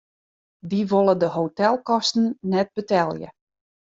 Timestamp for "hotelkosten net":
1.37-2.69